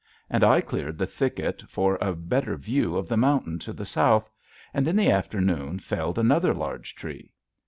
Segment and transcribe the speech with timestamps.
[0.31, 4.31] And I cleared the thicket for a better view of the mountain to the south;
[4.73, 7.33] and in the afternoon felled another large tree.